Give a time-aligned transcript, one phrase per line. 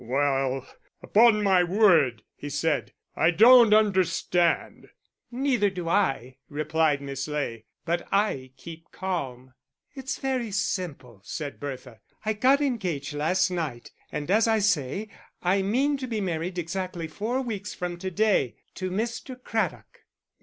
[0.03, 0.65] "Well,
[1.03, 4.89] upon my word," he said, "I don't understand."
[5.29, 9.53] "Neither do I," replied Miss Ley, "but I keep calm."
[9.93, 11.99] "It's very simple," said Bertha.
[12.25, 15.07] "I got engaged last night, and as I say,
[15.43, 19.39] I mean to be married exactly four weeks from to day to Mr.
[19.39, 20.05] Craddock."